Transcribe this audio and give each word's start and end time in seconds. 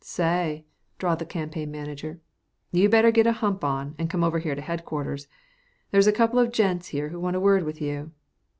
"Say," 0.03 0.65
drawled 0.97 1.19
the 1.19 1.27
campaign 1.27 1.69
manager, 1.69 2.21
"you'd 2.71 2.89
better 2.89 3.11
get 3.11 3.27
a 3.27 3.33
hump 3.33 3.63
on, 3.63 3.93
and 3.99 4.09
come 4.09 4.23
over 4.23 4.39
here 4.39 4.55
to 4.55 4.61
headquarters. 4.63 5.27
There's 5.91 6.07
a 6.07 6.11
couple 6.11 6.39
of 6.39 6.51
gents 6.51 6.87
here 6.87 7.09
who 7.09 7.19
want 7.19 7.35
a 7.35 7.39
word 7.39 7.61
with 7.63 7.79
you." 7.79 8.11